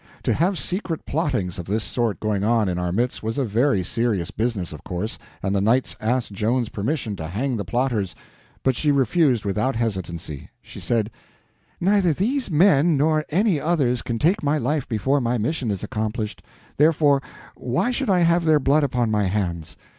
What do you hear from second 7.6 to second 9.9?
plotters, but she refused without